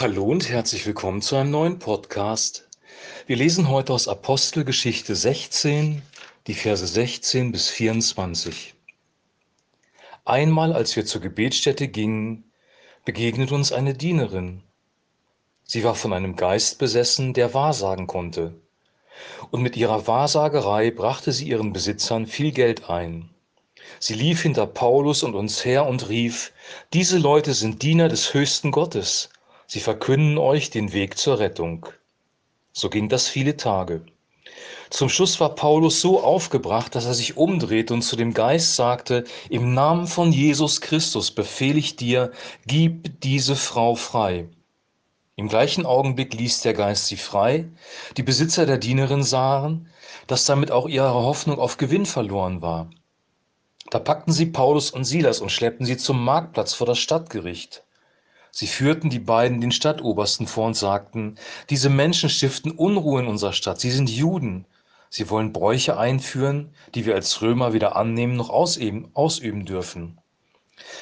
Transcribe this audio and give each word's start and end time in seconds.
Hallo 0.00 0.22
und 0.26 0.48
herzlich 0.48 0.86
willkommen 0.86 1.22
zu 1.22 1.34
einem 1.34 1.50
neuen 1.50 1.80
Podcast. 1.80 2.68
Wir 3.26 3.34
lesen 3.34 3.68
heute 3.68 3.92
aus 3.92 4.06
Apostelgeschichte 4.06 5.16
16, 5.16 6.02
die 6.46 6.54
Verse 6.54 6.86
16 6.86 7.50
bis 7.50 7.68
24. 7.68 8.76
Einmal, 10.24 10.72
als 10.72 10.94
wir 10.94 11.04
zur 11.04 11.20
Gebetsstätte 11.20 11.88
gingen, 11.88 12.44
begegnet 13.04 13.50
uns 13.50 13.72
eine 13.72 13.92
Dienerin. 13.92 14.62
Sie 15.64 15.82
war 15.82 15.96
von 15.96 16.12
einem 16.12 16.36
Geist 16.36 16.78
besessen, 16.78 17.34
der 17.34 17.52
wahrsagen 17.52 18.06
konnte. 18.06 18.54
Und 19.50 19.62
mit 19.62 19.76
ihrer 19.76 20.06
Wahrsagerei 20.06 20.92
brachte 20.92 21.32
sie 21.32 21.48
ihren 21.48 21.72
Besitzern 21.72 22.28
viel 22.28 22.52
Geld 22.52 22.88
ein. 22.88 23.30
Sie 23.98 24.14
lief 24.14 24.42
hinter 24.42 24.68
Paulus 24.68 25.24
und 25.24 25.34
uns 25.34 25.64
her 25.64 25.88
und 25.88 26.08
rief, 26.08 26.52
diese 26.92 27.18
Leute 27.18 27.52
sind 27.52 27.82
Diener 27.82 28.08
des 28.08 28.32
höchsten 28.32 28.70
Gottes 28.70 29.30
Sie 29.70 29.80
verkünden 29.80 30.38
euch 30.38 30.70
den 30.70 30.94
Weg 30.94 31.18
zur 31.18 31.40
Rettung. 31.40 31.84
So 32.72 32.88
ging 32.88 33.10
das 33.10 33.28
viele 33.28 33.58
Tage. 33.58 34.00
Zum 34.88 35.10
Schluss 35.10 35.40
war 35.40 35.54
Paulus 35.54 36.00
so 36.00 36.24
aufgebracht, 36.24 36.94
dass 36.94 37.04
er 37.04 37.12
sich 37.12 37.36
umdrehte 37.36 37.92
und 37.92 38.00
zu 38.00 38.16
dem 38.16 38.32
Geist 38.32 38.76
sagte, 38.76 39.24
im 39.50 39.74
Namen 39.74 40.06
von 40.06 40.32
Jesus 40.32 40.80
Christus 40.80 41.30
befehle 41.30 41.78
ich 41.78 41.96
dir, 41.96 42.32
gib 42.66 43.20
diese 43.20 43.56
Frau 43.56 43.94
frei. 43.94 44.48
Im 45.36 45.48
gleichen 45.48 45.84
Augenblick 45.84 46.32
ließ 46.32 46.62
der 46.62 46.72
Geist 46.72 47.08
sie 47.08 47.18
frei. 47.18 47.66
Die 48.16 48.22
Besitzer 48.22 48.64
der 48.64 48.78
Dienerin 48.78 49.22
sahen, 49.22 49.90
dass 50.26 50.46
damit 50.46 50.70
auch 50.70 50.88
ihre 50.88 51.12
Hoffnung 51.12 51.58
auf 51.58 51.76
Gewinn 51.76 52.06
verloren 52.06 52.62
war. 52.62 52.88
Da 53.90 53.98
packten 53.98 54.32
sie 54.32 54.46
Paulus 54.46 54.90
und 54.90 55.04
Silas 55.04 55.42
und 55.42 55.52
schleppten 55.52 55.84
sie 55.84 55.98
zum 55.98 56.24
Marktplatz 56.24 56.72
vor 56.72 56.86
das 56.86 56.98
Stadtgericht. 56.98 57.84
Sie 58.58 58.66
führten 58.66 59.08
die 59.08 59.20
beiden 59.20 59.60
den 59.60 59.70
Stadtobersten 59.70 60.48
vor 60.48 60.66
und 60.66 60.74
sagten, 60.74 61.36
diese 61.70 61.88
Menschen 61.88 62.28
stiften 62.28 62.72
Unruhe 62.72 63.20
in 63.20 63.28
unserer 63.28 63.52
Stadt, 63.52 63.78
sie 63.78 63.92
sind 63.92 64.10
Juden. 64.10 64.66
Sie 65.10 65.30
wollen 65.30 65.52
Bräuche 65.52 65.96
einführen, 65.96 66.74
die 66.92 67.06
wir 67.06 67.14
als 67.14 67.40
Römer 67.40 67.72
weder 67.72 67.94
annehmen 67.94 68.34
noch 68.34 68.50
ausüben, 68.50 69.12
ausüben 69.14 69.64
dürfen. 69.64 70.18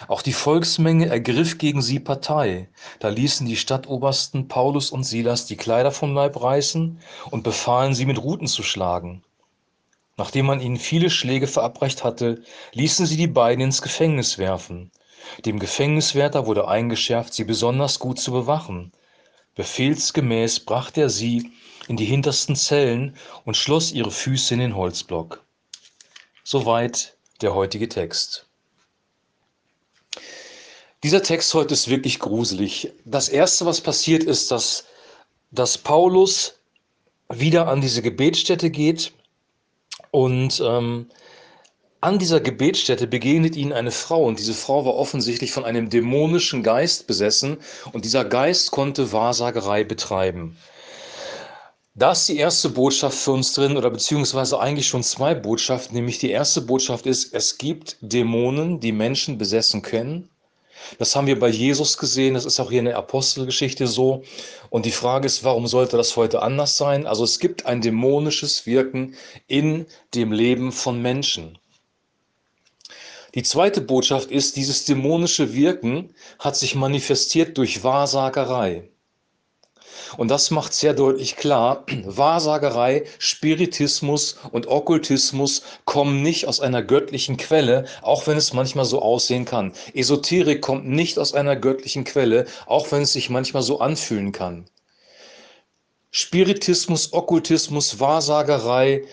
Auch 0.06 0.20
die 0.20 0.34
Volksmenge 0.34 1.06
ergriff 1.06 1.56
gegen 1.56 1.80
sie 1.80 1.98
Partei. 1.98 2.68
Da 2.98 3.08
ließen 3.08 3.46
die 3.46 3.56
Stadtobersten 3.56 4.48
Paulus 4.48 4.90
und 4.90 5.04
Silas 5.04 5.46
die 5.46 5.56
Kleider 5.56 5.92
vom 5.92 6.12
Leib 6.12 6.38
reißen 6.38 7.00
und 7.30 7.42
befahlen 7.42 7.94
sie 7.94 8.04
mit 8.04 8.22
Ruten 8.22 8.48
zu 8.48 8.62
schlagen. 8.62 9.22
Nachdem 10.18 10.44
man 10.44 10.60
ihnen 10.60 10.76
viele 10.76 11.08
Schläge 11.08 11.46
verabreicht 11.46 12.04
hatte, 12.04 12.42
ließen 12.74 13.06
sie 13.06 13.16
die 13.16 13.28
beiden 13.28 13.64
ins 13.64 13.80
Gefängnis 13.80 14.36
werfen. 14.36 14.90
Dem 15.44 15.58
Gefängniswärter 15.58 16.46
wurde 16.46 16.68
eingeschärft, 16.68 17.34
sie 17.34 17.44
besonders 17.44 17.98
gut 17.98 18.18
zu 18.18 18.32
bewachen. 18.32 18.92
Befehlsgemäß 19.54 20.60
brachte 20.60 21.02
er 21.02 21.10
sie 21.10 21.50
in 21.88 21.96
die 21.96 22.04
hintersten 22.04 22.56
Zellen 22.56 23.16
und 23.44 23.56
schloss 23.56 23.92
ihre 23.92 24.10
Füße 24.10 24.54
in 24.54 24.60
den 24.60 24.76
Holzblock. 24.76 25.44
Soweit 26.44 27.16
der 27.40 27.54
heutige 27.54 27.88
Text. 27.88 28.46
Dieser 31.02 31.22
Text 31.22 31.52
heute 31.54 31.74
ist 31.74 31.88
wirklich 31.88 32.18
gruselig. 32.18 32.92
Das 33.04 33.28
Erste, 33.28 33.66
was 33.66 33.80
passiert, 33.80 34.24
ist, 34.24 34.50
dass, 34.50 34.86
dass 35.50 35.78
Paulus 35.78 36.58
wieder 37.28 37.68
an 37.68 37.80
diese 37.80 38.02
Gebetsstätte 38.02 38.70
geht 38.70 39.12
und 40.10 40.60
ähm, 40.64 41.08
an 42.00 42.18
dieser 42.18 42.40
Gebetsstätte 42.40 43.06
begegnet 43.06 43.56
ihnen 43.56 43.72
eine 43.72 43.90
Frau 43.90 44.24
und 44.24 44.38
diese 44.38 44.54
Frau 44.54 44.84
war 44.84 44.94
offensichtlich 44.94 45.52
von 45.52 45.64
einem 45.64 45.88
dämonischen 45.88 46.62
Geist 46.62 47.06
besessen 47.06 47.56
und 47.92 48.04
dieser 48.04 48.24
Geist 48.24 48.70
konnte 48.70 49.12
Wahrsagerei 49.12 49.82
betreiben. 49.82 50.56
Da 51.94 52.12
ist 52.12 52.28
die 52.28 52.36
erste 52.36 52.68
Botschaft 52.68 53.16
für 53.16 53.32
uns 53.32 53.54
drin 53.54 53.78
oder 53.78 53.88
beziehungsweise 53.88 54.60
eigentlich 54.60 54.86
schon 54.86 55.02
zwei 55.02 55.34
Botschaften, 55.34 55.96
nämlich 55.96 56.18
die 56.18 56.30
erste 56.30 56.60
Botschaft 56.60 57.06
ist, 57.06 57.32
es 57.32 57.56
gibt 57.56 57.96
Dämonen, 58.02 58.80
die 58.80 58.92
Menschen 58.92 59.38
besessen 59.38 59.80
können. 59.80 60.28
Das 60.98 61.16
haben 61.16 61.26
wir 61.26 61.38
bei 61.40 61.48
Jesus 61.48 61.96
gesehen, 61.96 62.34
das 62.34 62.44
ist 62.44 62.60
auch 62.60 62.68
hier 62.68 62.80
in 62.80 62.84
der 62.84 62.98
Apostelgeschichte 62.98 63.86
so. 63.86 64.22
Und 64.68 64.84
die 64.84 64.90
Frage 64.90 65.24
ist, 65.26 65.42
warum 65.42 65.66
sollte 65.66 65.96
das 65.96 66.14
heute 66.16 66.42
anders 66.42 66.76
sein? 66.76 67.06
Also 67.06 67.24
es 67.24 67.38
gibt 67.38 67.64
ein 67.64 67.80
dämonisches 67.80 68.66
Wirken 68.66 69.14
in 69.46 69.86
dem 70.14 70.32
Leben 70.32 70.72
von 70.72 71.00
Menschen. 71.00 71.58
Die 73.36 73.42
zweite 73.42 73.82
Botschaft 73.82 74.30
ist, 74.30 74.56
dieses 74.56 74.86
dämonische 74.86 75.52
Wirken 75.52 76.14
hat 76.38 76.56
sich 76.56 76.74
manifestiert 76.74 77.58
durch 77.58 77.84
Wahrsagerei. 77.84 78.88
Und 80.16 80.28
das 80.30 80.50
macht 80.50 80.72
sehr 80.72 80.94
deutlich 80.94 81.36
klar, 81.36 81.84
Wahrsagerei, 82.06 83.04
Spiritismus 83.18 84.38
und 84.52 84.68
Okkultismus 84.68 85.60
kommen 85.84 86.22
nicht 86.22 86.48
aus 86.48 86.60
einer 86.60 86.82
göttlichen 86.82 87.36
Quelle, 87.36 87.84
auch 88.00 88.26
wenn 88.26 88.38
es 88.38 88.54
manchmal 88.54 88.86
so 88.86 89.02
aussehen 89.02 89.44
kann. 89.44 89.74
Esoterik 89.92 90.62
kommt 90.62 90.88
nicht 90.88 91.18
aus 91.18 91.34
einer 91.34 91.56
göttlichen 91.56 92.04
Quelle, 92.04 92.46
auch 92.64 92.90
wenn 92.90 93.02
es 93.02 93.12
sich 93.12 93.28
manchmal 93.28 93.62
so 93.62 93.80
anfühlen 93.80 94.32
kann. 94.32 94.64
Spiritismus, 96.10 97.12
Okkultismus, 97.12 98.00
Wahrsagerei, 98.00 99.04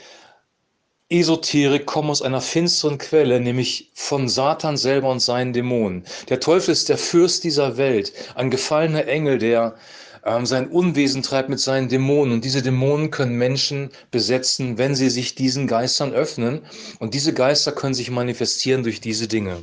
Esoterik 1.13 1.85
kommen 1.85 2.09
aus 2.09 2.23
einer 2.23 2.41
finsteren 2.41 2.97
Quelle, 2.97 3.39
nämlich 3.39 3.91
von 3.93 4.27
Satan 4.27 4.77
selber 4.77 5.11
und 5.11 5.19
seinen 5.19 5.53
Dämonen. 5.53 6.05
Der 6.29 6.39
Teufel 6.39 6.71
ist 6.71 6.89
der 6.89 6.97
Fürst 6.97 7.43
dieser 7.43 7.77
Welt, 7.77 8.13
ein 8.33 8.49
gefallener 8.49 9.05
Engel, 9.07 9.37
der 9.37 9.75
ähm, 10.25 10.47
sein 10.47 10.69
Unwesen 10.69 11.21
treibt 11.21 11.49
mit 11.49 11.59
seinen 11.59 11.87
Dämonen. 11.87 12.33
Und 12.33 12.45
diese 12.45 12.63
Dämonen 12.63 13.11
können 13.11 13.35
Menschen 13.35 13.91
besetzen, 14.09 14.79
wenn 14.79 14.95
sie 14.95 15.11
sich 15.11 15.35
diesen 15.35 15.67
Geistern 15.67 16.13
öffnen. 16.13 16.63
Und 16.97 17.13
diese 17.13 17.31
Geister 17.31 17.73
können 17.73 17.93
sich 17.93 18.09
manifestieren 18.09 18.81
durch 18.81 18.99
diese 18.99 19.27
Dinge. 19.27 19.61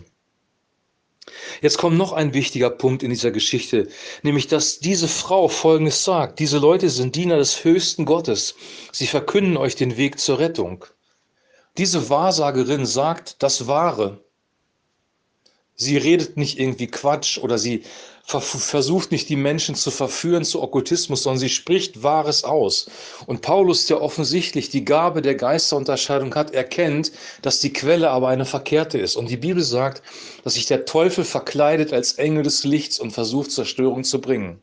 Jetzt 1.62 1.78
kommt 1.78 1.98
noch 1.98 2.12
ein 2.12 2.32
wichtiger 2.32 2.70
Punkt 2.70 3.02
in 3.02 3.10
dieser 3.10 3.32
Geschichte, 3.32 3.88
nämlich 4.22 4.46
dass 4.46 4.78
diese 4.78 5.08
Frau 5.08 5.48
Folgendes 5.48 6.04
sagt. 6.04 6.38
Diese 6.38 6.58
Leute 6.58 6.88
sind 6.90 7.16
Diener 7.16 7.38
des 7.38 7.64
höchsten 7.64 8.04
Gottes. 8.04 8.54
Sie 8.92 9.08
verkünden 9.08 9.56
euch 9.56 9.74
den 9.74 9.96
Weg 9.96 10.20
zur 10.20 10.38
Rettung. 10.38 10.84
Diese 11.78 12.10
Wahrsagerin 12.10 12.84
sagt 12.84 13.42
das 13.42 13.66
Wahre. 13.66 14.24
Sie 15.76 15.96
redet 15.96 16.36
nicht 16.36 16.58
irgendwie 16.58 16.88
Quatsch 16.88 17.38
oder 17.38 17.56
sie 17.58 17.84
versucht 18.38 19.10
nicht 19.12 19.28
die 19.28 19.36
Menschen 19.36 19.74
zu 19.74 19.90
verführen 19.90 20.44
zu 20.44 20.62
Okkultismus, 20.62 21.22
sondern 21.22 21.40
sie 21.40 21.48
spricht 21.48 22.02
Wahres 22.02 22.44
aus. 22.44 22.90
Und 23.26 23.40
Paulus, 23.40 23.86
der 23.86 24.02
offensichtlich 24.02 24.68
die 24.68 24.84
Gabe 24.84 25.22
der 25.22 25.34
Geisterunterscheidung 25.36 26.34
hat, 26.34 26.52
erkennt, 26.52 27.12
dass 27.42 27.60
die 27.60 27.72
Quelle 27.72 28.10
aber 28.10 28.28
eine 28.28 28.44
verkehrte 28.44 28.98
ist. 28.98 29.16
Und 29.16 29.30
die 29.30 29.38
Bibel 29.38 29.62
sagt, 29.62 30.02
dass 30.44 30.54
sich 30.54 30.66
der 30.66 30.84
Teufel 30.84 31.24
verkleidet 31.24 31.92
als 31.92 32.14
Engel 32.14 32.42
des 32.42 32.64
Lichts 32.64 33.00
und 33.00 33.12
versucht 33.12 33.50
Zerstörung 33.50 34.04
zu 34.04 34.20
bringen. 34.20 34.62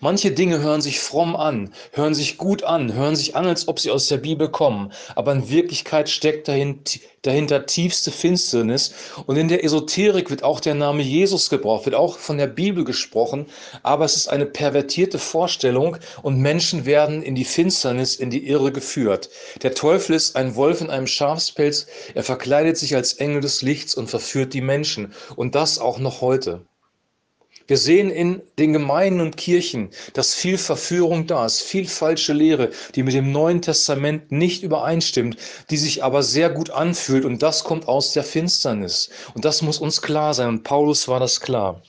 Manche 0.00 0.30
Dinge 0.30 0.60
hören 0.60 0.80
sich 0.80 1.00
fromm 1.00 1.36
an, 1.36 1.72
hören 1.92 2.14
sich 2.14 2.38
gut 2.38 2.62
an, 2.62 2.94
hören 2.94 3.16
sich 3.16 3.36
an, 3.36 3.46
als 3.46 3.68
ob 3.68 3.78
sie 3.78 3.90
aus 3.90 4.06
der 4.06 4.16
Bibel 4.16 4.48
kommen, 4.48 4.92
aber 5.14 5.32
in 5.32 5.48
Wirklichkeit 5.48 6.08
steckt 6.08 6.48
dahinter 6.48 7.66
tiefste 7.66 8.10
Finsternis. 8.10 8.94
Und 9.26 9.36
in 9.36 9.48
der 9.48 9.64
Esoterik 9.64 10.30
wird 10.30 10.42
auch 10.42 10.60
der 10.60 10.74
Name 10.74 11.02
Jesus 11.02 11.50
gebraucht, 11.50 11.84
wird 11.84 11.94
auch 11.94 12.16
von 12.18 12.38
der 12.38 12.46
Bibel 12.46 12.84
gesprochen, 12.84 13.46
aber 13.82 14.04
es 14.04 14.16
ist 14.16 14.28
eine 14.28 14.46
pervertierte 14.46 15.18
Vorstellung 15.18 15.96
und 16.22 16.38
Menschen 16.38 16.84
werden 16.86 17.22
in 17.22 17.34
die 17.34 17.44
Finsternis, 17.44 18.16
in 18.16 18.30
die 18.30 18.46
Irre 18.48 18.72
geführt. 18.72 19.30
Der 19.62 19.74
Teufel 19.74 20.16
ist 20.16 20.36
ein 20.36 20.56
Wolf 20.56 20.80
in 20.80 20.90
einem 20.90 21.06
Schafspelz, 21.06 21.86
er 22.14 22.24
verkleidet 22.24 22.76
sich 22.76 22.94
als 22.94 23.14
Engel 23.14 23.40
des 23.40 23.62
Lichts 23.62 23.94
und 23.94 24.10
verführt 24.10 24.54
die 24.54 24.60
Menschen. 24.60 25.12
Und 25.36 25.54
das 25.54 25.78
auch 25.78 25.98
noch 25.98 26.20
heute. 26.20 26.64
Wir 27.72 27.78
sehen 27.78 28.10
in 28.10 28.42
den 28.58 28.74
Gemeinden 28.74 29.22
und 29.22 29.38
Kirchen, 29.38 29.88
dass 30.12 30.34
viel 30.34 30.58
Verführung 30.58 31.26
da 31.26 31.46
ist, 31.46 31.62
viel 31.62 31.88
falsche 31.88 32.34
Lehre, 32.34 32.68
die 32.94 33.02
mit 33.02 33.14
dem 33.14 33.32
Neuen 33.32 33.62
Testament 33.62 34.30
nicht 34.30 34.62
übereinstimmt, 34.62 35.38
die 35.70 35.78
sich 35.78 36.04
aber 36.04 36.22
sehr 36.22 36.50
gut 36.50 36.68
anfühlt 36.68 37.24
und 37.24 37.42
das 37.42 37.64
kommt 37.64 37.88
aus 37.88 38.12
der 38.12 38.24
Finsternis. 38.24 39.08
Und 39.32 39.46
das 39.46 39.62
muss 39.62 39.78
uns 39.78 40.02
klar 40.02 40.34
sein 40.34 40.48
und 40.48 40.64
Paulus 40.64 41.08
war 41.08 41.18
das 41.18 41.40
klar. 41.40 41.80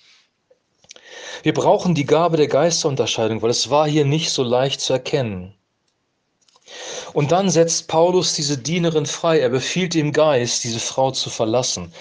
Wir 1.41 1.53
brauchen 1.53 1.95
die 1.95 2.05
Gabe 2.05 2.37
der 2.37 2.47
Geisterunterscheidung, 2.47 3.41
weil 3.41 3.49
es 3.49 3.69
war 3.69 3.85
hier 3.85 4.05
nicht 4.05 4.29
so 4.29 4.41
leicht 4.41 4.79
zu 4.79 4.93
erkennen. 4.93 5.53
Und 7.11 7.33
dann 7.33 7.49
setzt 7.49 7.89
Paulus 7.89 8.35
diese 8.35 8.57
Dienerin 8.57 9.05
frei. 9.05 9.39
Er 9.39 9.49
befiehlt 9.49 9.95
dem 9.95 10.13
Geist, 10.13 10.63
diese 10.63 10.79
Frau 10.79 11.11
zu 11.11 11.29
verlassen. 11.29 11.91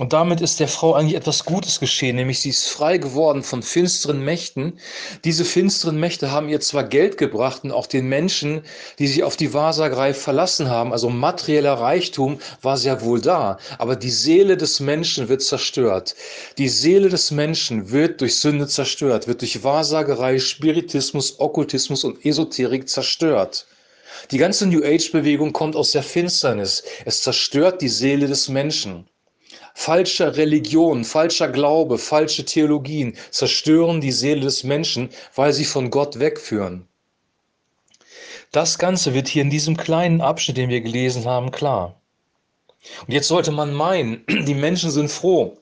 Und 0.00 0.12
damit 0.12 0.40
ist 0.40 0.60
der 0.60 0.68
Frau 0.68 0.94
eigentlich 0.94 1.16
etwas 1.16 1.44
Gutes 1.44 1.80
geschehen, 1.80 2.14
nämlich 2.14 2.38
sie 2.38 2.50
ist 2.50 2.68
frei 2.68 2.98
geworden 2.98 3.42
von 3.42 3.64
finsteren 3.64 4.24
Mächten. 4.24 4.78
Diese 5.24 5.44
finsteren 5.44 5.98
Mächte 5.98 6.30
haben 6.30 6.48
ihr 6.48 6.60
zwar 6.60 6.84
Geld 6.84 7.18
gebracht 7.18 7.64
und 7.64 7.72
auch 7.72 7.88
den 7.88 8.08
Menschen, 8.08 8.62
die 9.00 9.08
sich 9.08 9.24
auf 9.24 9.36
die 9.36 9.52
Wahrsagerei 9.52 10.14
verlassen 10.14 10.70
haben, 10.70 10.92
also 10.92 11.10
materieller 11.10 11.74
Reichtum 11.74 12.38
war 12.62 12.76
sehr 12.76 13.02
wohl 13.02 13.20
da, 13.20 13.58
aber 13.78 13.96
die 13.96 14.10
Seele 14.10 14.56
des 14.56 14.78
Menschen 14.78 15.28
wird 15.28 15.42
zerstört. 15.42 16.14
Die 16.58 16.68
Seele 16.68 17.08
des 17.08 17.32
Menschen 17.32 17.90
wird 17.90 18.20
durch 18.20 18.38
Sünde 18.38 18.68
zerstört, 18.68 19.26
wird 19.26 19.40
durch 19.40 19.64
Wahrsagerei, 19.64 20.38
Spiritismus, 20.38 21.40
Okkultismus 21.40 22.04
und 22.04 22.24
Esoterik 22.24 22.88
zerstört. 22.88 23.66
Die 24.30 24.38
ganze 24.38 24.68
New 24.68 24.84
Age-Bewegung 24.84 25.52
kommt 25.52 25.74
aus 25.74 25.90
der 25.90 26.04
Finsternis. 26.04 26.84
Es 27.04 27.22
zerstört 27.22 27.82
die 27.82 27.88
Seele 27.88 28.28
des 28.28 28.48
Menschen. 28.48 29.08
Falsche 29.80 30.36
Religion, 30.36 31.04
falscher 31.04 31.46
Glaube, 31.46 31.98
falsche 31.98 32.44
Theologien 32.44 33.16
zerstören 33.30 34.00
die 34.00 34.10
Seele 34.10 34.40
des 34.40 34.64
Menschen, 34.64 35.08
weil 35.36 35.52
sie 35.52 35.64
von 35.64 35.88
Gott 35.88 36.18
wegführen. 36.18 36.88
Das 38.50 38.80
Ganze 38.80 39.14
wird 39.14 39.28
hier 39.28 39.42
in 39.42 39.50
diesem 39.50 39.76
kleinen 39.76 40.20
Abschnitt, 40.20 40.56
den 40.56 40.68
wir 40.68 40.80
gelesen 40.80 41.26
haben, 41.26 41.52
klar. 41.52 41.94
Und 43.06 43.12
jetzt 43.12 43.28
sollte 43.28 43.52
man 43.52 43.72
meinen, 43.72 44.24
die 44.28 44.54
Menschen 44.54 44.90
sind 44.90 45.12
froh, 45.12 45.56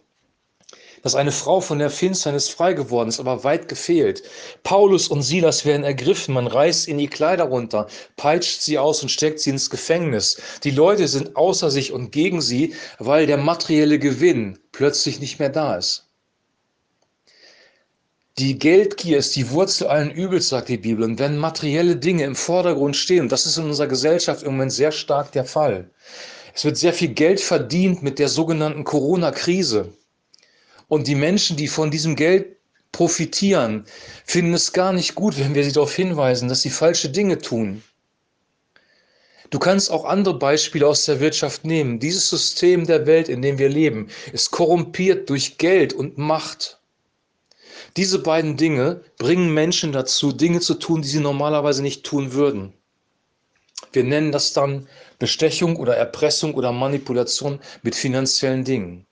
dass 1.06 1.14
eine 1.14 1.31
Frau 1.31 1.61
von 1.61 1.79
der 1.79 1.88
Finsternis 1.88 2.49
frei 2.49 2.73
geworden 2.73 3.11
ist, 3.11 3.20
aber 3.20 3.44
weit 3.44 3.69
gefehlt. 3.69 4.25
Paulus 4.64 5.06
und 5.06 5.23
Silas 5.23 5.64
werden 5.64 5.85
ergriffen, 5.85 6.35
man 6.35 6.49
reißt 6.49 6.88
ihnen 6.88 6.99
die 6.99 7.06
Kleider 7.06 7.44
runter, 7.44 7.87
peitscht 8.17 8.61
sie 8.61 8.76
aus 8.76 9.03
und 9.03 9.08
steckt 9.08 9.38
sie 9.38 9.50
ins 9.50 9.70
Gefängnis. 9.70 10.37
Die 10.64 10.73
Leute 10.73 11.06
sind 11.06 11.37
außer 11.37 11.70
sich 11.70 11.93
und 11.93 12.11
gegen 12.11 12.41
sie, 12.41 12.75
weil 12.99 13.29
der 13.29 13.37
materielle 13.37 14.00
Gewinn 14.00 14.58
plötzlich 14.73 15.20
nicht 15.20 15.38
mehr 15.38 15.49
da 15.49 15.76
ist. 15.76 16.08
Die 18.37 18.58
Geldgier 18.58 19.19
ist 19.19 19.37
die 19.37 19.49
Wurzel 19.53 19.87
allen 19.87 20.11
Übels, 20.11 20.49
sagt 20.49 20.69
die 20.69 20.76
Bibel. 20.76 21.05
Und 21.05 21.20
wenn 21.20 21.38
materielle 21.38 21.94
Dinge 21.94 22.25
im 22.25 22.35
Vordergrund 22.35 22.97
stehen, 22.97 23.20
und 23.20 23.31
das 23.31 23.47
ist 23.47 23.58
in 23.58 23.67
unserer 23.67 23.87
Gesellschaft 23.87 24.43
im 24.43 24.55
Moment 24.55 24.73
sehr 24.73 24.91
stark 24.91 25.31
der 25.31 25.44
Fall, 25.44 25.88
es 26.53 26.64
wird 26.64 26.76
sehr 26.76 26.93
viel 26.93 27.11
Geld 27.11 27.41
verdient 27.41 28.03
mit 28.03 28.19
der 28.19 28.29
sogenannten 28.29 28.82
Corona-Krise. 28.82 29.93
Und 30.88 31.06
die 31.06 31.15
Menschen, 31.15 31.56
die 31.56 31.69
von 31.69 31.91
diesem 31.91 32.17
Geld 32.17 32.56
profitieren, 32.93 33.85
finden 34.25 34.55
es 34.55 34.73
gar 34.73 34.93
nicht 34.93 35.15
gut, 35.15 35.38
wenn 35.38 35.55
wir 35.55 35.65
sie 35.65 35.73
darauf 35.73 35.94
hinweisen, 35.94 36.49
dass 36.49 36.62
sie 36.62 36.71
falsche 36.71 37.09
Dinge 37.09 37.38
tun. 37.38 37.83
Du 39.50 39.59
kannst 39.59 39.91
auch 39.91 40.05
andere 40.05 40.38
Beispiele 40.38 40.87
aus 40.87 41.05
der 41.05 41.21
Wirtschaft 41.21 41.65
nehmen. 41.65 42.00
Dieses 42.00 42.29
System 42.29 42.87
der 42.87 43.06
Welt, 43.06 43.29
in 43.29 43.43
dem 43.43 43.59
wir 43.59 43.69
leben, 43.69 44.09
ist 44.33 44.50
korrumpiert 44.50 45.31
durch 45.31 45.59
Geld 45.59 45.93
und 45.93 46.19
Macht. 46.19 46.81
Diese 47.97 48.19
beiden 48.19 48.56
Dinge 48.56 49.03
bringen 49.19 49.55
Menschen 49.55 49.93
dazu, 49.93 50.32
Dinge 50.32 50.61
zu 50.61 50.75
tun, 50.75 51.03
die 51.03 51.09
sie 51.09 51.21
normalerweise 51.21 51.82
nicht 51.82 52.05
tun 52.05 52.32
würden. 52.32 52.73
Wir 53.93 54.05
nennen 54.05 54.32
das 54.32 54.53
dann 54.53 54.89
Bestechung 55.19 55.77
oder 55.77 55.97
Erpressung 55.97 56.55
oder 56.55 56.73
Manipulation 56.73 57.61
mit 57.82 57.94
finanziellen 57.94 58.65
Dingen. 58.65 59.06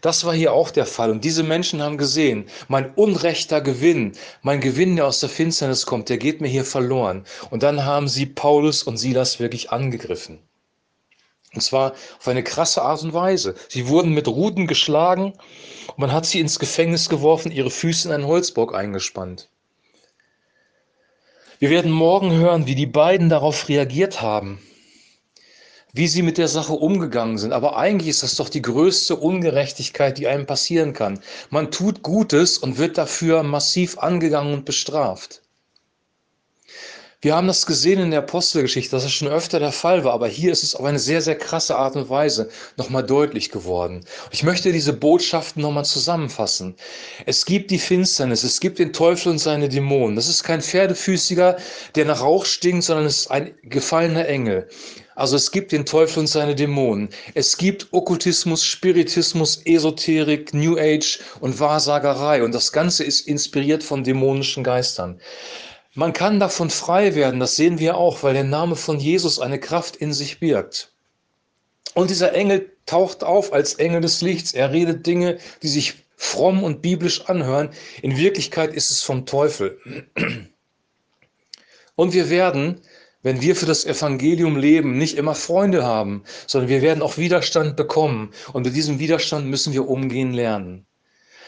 Das 0.00 0.24
war 0.24 0.34
hier 0.34 0.52
auch 0.52 0.70
der 0.70 0.86
Fall. 0.86 1.10
Und 1.10 1.24
diese 1.24 1.42
Menschen 1.42 1.82
haben 1.82 1.98
gesehen, 1.98 2.46
mein 2.68 2.94
unrechter 2.94 3.60
Gewinn, 3.60 4.12
mein 4.42 4.60
Gewinn, 4.60 4.96
der 4.96 5.06
aus 5.06 5.20
der 5.20 5.28
Finsternis 5.28 5.86
kommt, 5.86 6.08
der 6.08 6.18
geht 6.18 6.40
mir 6.40 6.48
hier 6.48 6.64
verloren. 6.64 7.24
Und 7.50 7.62
dann 7.62 7.84
haben 7.84 8.08
sie 8.08 8.26
Paulus 8.26 8.82
und 8.82 8.96
Silas 8.96 9.40
wirklich 9.40 9.70
angegriffen. 9.70 10.38
Und 11.54 11.62
zwar 11.62 11.92
auf 12.18 12.28
eine 12.28 12.44
krasse 12.44 12.82
Art 12.82 13.02
und 13.02 13.14
Weise. 13.14 13.54
Sie 13.68 13.88
wurden 13.88 14.12
mit 14.12 14.28
Ruten 14.28 14.66
geschlagen 14.66 15.32
und 15.88 15.98
man 15.98 16.12
hat 16.12 16.26
sie 16.26 16.40
ins 16.40 16.58
Gefängnis 16.58 17.08
geworfen, 17.08 17.50
ihre 17.50 17.70
Füße 17.70 18.08
in 18.08 18.14
einen 18.14 18.26
Holzbock 18.26 18.74
eingespannt. 18.74 19.48
Wir 21.58 21.70
werden 21.70 21.90
morgen 21.90 22.32
hören, 22.32 22.66
wie 22.66 22.74
die 22.74 22.86
beiden 22.86 23.30
darauf 23.30 23.68
reagiert 23.68 24.20
haben 24.20 24.60
wie 25.96 26.08
sie 26.08 26.20
mit 26.20 26.36
der 26.36 26.48
Sache 26.48 26.74
umgegangen 26.74 27.38
sind. 27.38 27.52
Aber 27.52 27.78
eigentlich 27.78 28.10
ist 28.10 28.22
das 28.22 28.36
doch 28.36 28.50
die 28.50 28.60
größte 28.60 29.16
Ungerechtigkeit, 29.16 30.18
die 30.18 30.26
einem 30.26 30.44
passieren 30.44 30.92
kann. 30.92 31.20
Man 31.48 31.70
tut 31.70 32.02
Gutes 32.02 32.58
und 32.58 32.76
wird 32.76 32.98
dafür 32.98 33.42
massiv 33.42 33.98
angegangen 33.98 34.52
und 34.52 34.64
bestraft. 34.66 35.40
Wir 37.22 37.34
haben 37.34 37.46
das 37.46 37.64
gesehen 37.64 37.98
in 37.98 38.10
der 38.10 38.20
Apostelgeschichte, 38.20 38.90
dass 38.90 39.04
es 39.04 39.12
schon 39.12 39.28
öfter 39.28 39.58
der 39.58 39.72
Fall 39.72 40.04
war, 40.04 40.12
aber 40.12 40.28
hier 40.28 40.52
ist 40.52 40.62
es 40.62 40.74
auf 40.74 40.84
eine 40.84 40.98
sehr, 40.98 41.22
sehr 41.22 41.36
krasse 41.38 41.76
Art 41.76 41.96
und 41.96 42.10
Weise 42.10 42.50
nochmal 42.76 43.04
deutlich 43.04 43.50
geworden. 43.50 44.04
Ich 44.32 44.42
möchte 44.42 44.70
diese 44.70 44.92
Botschaften 44.92 45.62
nochmal 45.62 45.86
zusammenfassen. 45.86 46.76
Es 47.24 47.46
gibt 47.46 47.70
die 47.70 47.78
Finsternis, 47.78 48.44
es 48.44 48.60
gibt 48.60 48.78
den 48.78 48.92
Teufel 48.92 49.32
und 49.32 49.38
seine 49.38 49.70
Dämonen. 49.70 50.14
Das 50.14 50.28
ist 50.28 50.44
kein 50.44 50.60
Pferdefüßiger, 50.60 51.56
der 51.94 52.04
nach 52.04 52.20
Rauch 52.20 52.44
stinkt, 52.44 52.84
sondern 52.84 53.06
es 53.06 53.20
ist 53.20 53.30
ein 53.30 53.54
gefallener 53.62 54.28
Engel. 54.28 54.68
Also 55.14 55.36
es 55.36 55.50
gibt 55.50 55.72
den 55.72 55.86
Teufel 55.86 56.20
und 56.20 56.26
seine 56.26 56.54
Dämonen. 56.54 57.08
Es 57.32 57.56
gibt 57.56 57.86
Okkultismus, 57.92 58.62
Spiritismus, 58.62 59.62
Esoterik, 59.64 60.52
New 60.52 60.76
Age 60.76 61.20
und 61.40 61.58
Wahrsagerei. 61.58 62.42
Und 62.42 62.54
das 62.54 62.70
Ganze 62.70 63.04
ist 63.04 63.26
inspiriert 63.26 63.82
von 63.82 64.04
dämonischen 64.04 64.62
Geistern. 64.62 65.18
Man 65.98 66.12
kann 66.12 66.38
davon 66.38 66.68
frei 66.68 67.14
werden, 67.14 67.40
das 67.40 67.56
sehen 67.56 67.78
wir 67.78 67.96
auch, 67.96 68.22
weil 68.22 68.34
der 68.34 68.44
Name 68.44 68.76
von 68.76 69.00
Jesus 69.00 69.40
eine 69.40 69.58
Kraft 69.58 69.96
in 69.96 70.12
sich 70.12 70.40
birgt. 70.40 70.92
Und 71.94 72.10
dieser 72.10 72.34
Engel 72.34 72.70
taucht 72.84 73.24
auf 73.24 73.54
als 73.54 73.74
Engel 73.74 74.02
des 74.02 74.20
Lichts. 74.20 74.52
Er 74.52 74.72
redet 74.72 75.06
Dinge, 75.06 75.38
die 75.62 75.68
sich 75.68 75.94
fromm 76.18 76.62
und 76.62 76.82
biblisch 76.82 77.24
anhören. 77.30 77.70
In 78.02 78.18
Wirklichkeit 78.18 78.74
ist 78.74 78.90
es 78.90 79.02
vom 79.02 79.24
Teufel. 79.24 79.80
Und 81.94 82.12
wir 82.12 82.28
werden, 82.28 82.82
wenn 83.22 83.40
wir 83.40 83.56
für 83.56 83.64
das 83.64 83.86
Evangelium 83.86 84.58
leben, 84.58 84.98
nicht 84.98 85.16
immer 85.16 85.34
Freunde 85.34 85.82
haben, 85.82 86.24
sondern 86.46 86.68
wir 86.68 86.82
werden 86.82 87.02
auch 87.02 87.16
Widerstand 87.16 87.74
bekommen. 87.74 88.32
Und 88.52 88.66
mit 88.66 88.76
diesem 88.76 88.98
Widerstand 88.98 89.46
müssen 89.46 89.72
wir 89.72 89.88
umgehen 89.88 90.34
lernen. 90.34 90.84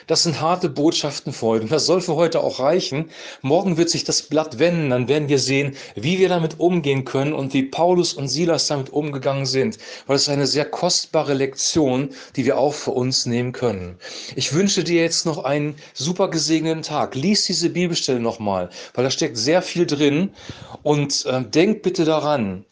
Das 0.08 0.22
sind 0.22 0.40
harte 0.40 0.70
Botschaften 0.70 1.34
für 1.34 1.46
heute. 1.46 1.64
Und 1.64 1.70
das 1.70 1.84
soll 1.84 2.00
für 2.00 2.16
heute 2.16 2.40
auch 2.40 2.60
reichen. 2.60 3.10
Morgen 3.42 3.76
wird 3.76 3.90
sich 3.90 4.04
das 4.04 4.22
Blatt 4.22 4.58
wenden. 4.58 4.88
Dann 4.88 5.06
werden 5.06 5.28
wir 5.28 5.38
sehen, 5.38 5.76
wie 5.96 6.18
wir 6.18 6.30
damit 6.30 6.58
umgehen 6.58 7.04
können 7.04 7.34
und 7.34 7.52
wie 7.52 7.64
Paulus 7.64 8.14
und 8.14 8.28
Silas 8.28 8.68
damit 8.68 8.90
umgegangen 8.90 9.44
sind. 9.44 9.76
Weil 10.06 10.16
es 10.16 10.22
ist 10.22 10.30
eine 10.30 10.46
sehr 10.46 10.64
kostbare 10.64 11.34
Lektion, 11.34 12.08
die 12.36 12.46
wir 12.46 12.56
auch 12.56 12.72
für 12.72 12.92
uns 12.92 13.26
nehmen 13.26 13.52
können. 13.52 13.98
Ich 14.34 14.54
wünsche 14.54 14.82
dir 14.82 15.02
jetzt 15.02 15.26
noch 15.26 15.44
einen 15.44 15.74
super 15.92 16.28
gesegneten 16.28 16.82
Tag. 16.82 17.14
Lies 17.14 17.44
diese 17.44 17.68
Bibelstelle 17.68 18.18
nochmal, 18.18 18.70
weil 18.94 19.04
da 19.04 19.10
steckt 19.10 19.36
sehr 19.36 19.60
viel 19.60 19.84
drin. 19.84 20.30
Und 20.82 21.26
äh, 21.26 21.42
denk 21.42 21.82
bitte 21.82 22.06
daran, 22.06 22.64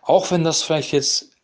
auch 0.00 0.30
wenn 0.30 0.42
das 0.42 0.62
vielleicht 0.62 0.92
jetzt 0.92 1.37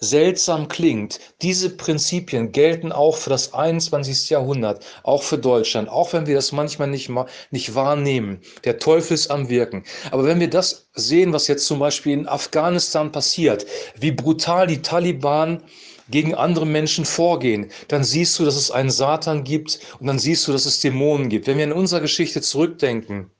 seltsam 0.00 0.68
klingt, 0.68 1.20
diese 1.42 1.70
Prinzipien 1.70 2.52
gelten 2.52 2.90
auch 2.90 3.16
für 3.16 3.30
das 3.30 3.52
21. 3.52 4.30
Jahrhundert, 4.30 4.84
auch 5.02 5.22
für 5.22 5.38
Deutschland, 5.38 5.88
auch 5.88 6.12
wenn 6.12 6.26
wir 6.26 6.34
das 6.34 6.52
manchmal 6.52 6.88
nicht, 6.88 7.10
nicht 7.50 7.74
wahrnehmen. 7.74 8.40
Der 8.64 8.78
Teufel 8.78 9.14
ist 9.14 9.30
am 9.30 9.48
Wirken. 9.48 9.84
Aber 10.10 10.24
wenn 10.24 10.40
wir 10.40 10.50
das 10.50 10.88
sehen, 10.94 11.32
was 11.32 11.48
jetzt 11.48 11.66
zum 11.66 11.78
Beispiel 11.78 12.14
in 12.14 12.28
Afghanistan 12.28 13.12
passiert, 13.12 13.66
wie 13.98 14.12
brutal 14.12 14.66
die 14.66 14.82
Taliban 14.82 15.62
gegen 16.08 16.34
andere 16.34 16.66
Menschen 16.66 17.04
vorgehen, 17.04 17.70
dann 17.88 18.02
siehst 18.02 18.38
du, 18.38 18.44
dass 18.44 18.56
es 18.56 18.70
einen 18.70 18.90
Satan 18.90 19.44
gibt 19.44 19.80
und 20.00 20.06
dann 20.06 20.18
siehst 20.18 20.48
du, 20.48 20.52
dass 20.52 20.66
es 20.66 20.80
Dämonen 20.80 21.28
gibt. 21.28 21.46
Wenn 21.46 21.58
wir 21.58 21.64
in 21.64 21.72
unserer 21.72 22.00
Geschichte 22.00 22.40
zurückdenken, 22.40 23.30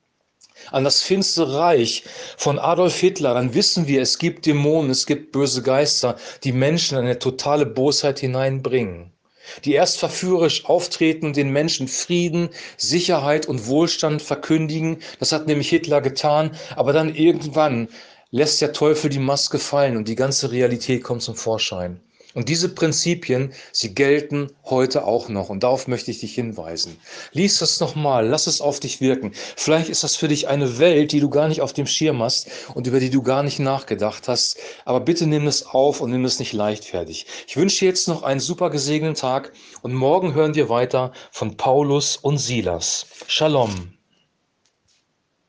an 0.71 0.83
das 0.83 1.01
finstere 1.01 1.57
Reich 1.57 2.03
von 2.37 2.57
Adolf 2.57 2.99
Hitler, 2.99 3.33
dann 3.33 3.53
wissen 3.53 3.87
wir, 3.87 4.01
es 4.01 4.17
gibt 4.17 4.45
Dämonen, 4.45 4.89
es 4.89 5.05
gibt 5.05 5.31
böse 5.31 5.61
Geister, 5.61 6.15
die 6.43 6.51
Menschen 6.51 6.97
in 6.97 7.05
eine 7.05 7.19
totale 7.19 7.65
Bosheit 7.65 8.19
hineinbringen, 8.19 9.11
die 9.65 9.73
erst 9.73 9.99
verführerisch 9.99 10.65
auftreten 10.65 11.27
und 11.27 11.35
den 11.35 11.51
Menschen 11.51 11.87
Frieden, 11.87 12.49
Sicherheit 12.77 13.47
und 13.47 13.67
Wohlstand 13.67 14.21
verkündigen. 14.21 14.99
Das 15.19 15.31
hat 15.31 15.47
nämlich 15.47 15.69
Hitler 15.69 16.01
getan, 16.01 16.51
aber 16.75 16.93
dann 16.93 17.13
irgendwann 17.13 17.89
lässt 18.31 18.61
der 18.61 18.73
Teufel 18.73 19.09
die 19.09 19.19
Maske 19.19 19.59
fallen 19.59 19.97
und 19.97 20.07
die 20.07 20.15
ganze 20.15 20.51
Realität 20.51 21.03
kommt 21.03 21.21
zum 21.21 21.35
Vorschein. 21.35 21.99
Und 22.33 22.49
diese 22.49 22.69
Prinzipien, 22.69 23.53
sie 23.71 23.93
gelten 23.93 24.51
heute 24.65 25.05
auch 25.05 25.29
noch. 25.29 25.49
Und 25.49 25.63
darauf 25.63 25.87
möchte 25.87 26.11
ich 26.11 26.19
dich 26.19 26.33
hinweisen. 26.33 26.97
Lies 27.31 27.59
das 27.59 27.79
nochmal, 27.79 28.27
lass 28.27 28.47
es 28.47 28.61
auf 28.61 28.79
dich 28.79 29.01
wirken. 29.01 29.31
Vielleicht 29.55 29.89
ist 29.89 30.03
das 30.03 30.15
für 30.15 30.27
dich 30.27 30.47
eine 30.47 30.79
Welt, 30.79 31.11
die 31.11 31.19
du 31.19 31.29
gar 31.29 31.47
nicht 31.47 31.61
auf 31.61 31.73
dem 31.73 31.87
Schirm 31.87 32.21
hast 32.21 32.47
und 32.73 32.87
über 32.87 32.99
die 32.99 33.09
du 33.09 33.21
gar 33.21 33.43
nicht 33.43 33.59
nachgedacht 33.59 34.27
hast. 34.27 34.57
Aber 34.85 34.99
bitte 34.99 35.27
nimm 35.27 35.47
es 35.47 35.65
auf 35.65 36.01
und 36.01 36.11
nimm 36.11 36.25
es 36.25 36.39
nicht 36.39 36.53
leichtfertig. 36.53 37.25
Ich 37.47 37.57
wünsche 37.57 37.79
dir 37.79 37.87
jetzt 37.87 38.07
noch 38.07 38.23
einen 38.23 38.39
super 38.39 38.69
gesegneten 38.69 39.15
Tag 39.15 39.51
und 39.81 39.93
morgen 39.93 40.33
hören 40.33 40.55
wir 40.55 40.69
weiter 40.69 41.11
von 41.31 41.57
Paulus 41.57 42.17
und 42.17 42.37
Silas. 42.37 43.05
Shalom. 43.27 44.00